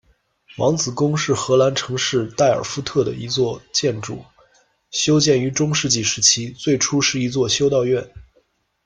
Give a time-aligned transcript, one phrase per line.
[0.57, 4.25] 王子宫是荷兰城市代尔夫特的一座建筑，
[4.89, 8.11] 修建于中世纪时期，最初是一座修道院。